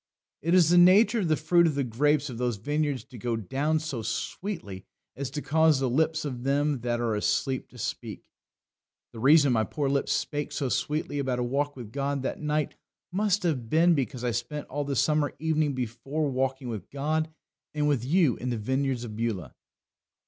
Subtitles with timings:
[0.41, 3.35] It is the nature of the fruit of the grapes of those vineyards to go
[3.35, 4.83] down so sweetly
[5.15, 8.23] as to cause the lips of them that are asleep to speak."
[9.13, 12.73] The reason my poor lips spake so sweetly about a walk with God that night
[13.11, 17.29] most have been because I spent all the summer evening before walking with God
[17.75, 19.53] and with you in the vineyards of Beulah.